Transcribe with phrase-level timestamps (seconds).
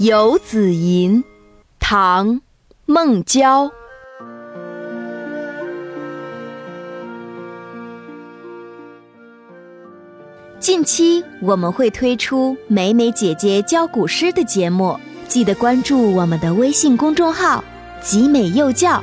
[0.00, 1.24] 游子吟，
[1.80, 2.28] 唐·
[2.86, 3.68] 孟郊。
[10.60, 14.96] 近期我们会推出美美姐姐教古诗的节目，
[15.26, 17.64] 记得关注我们的微信公众号
[18.00, 19.02] “集美幼教”。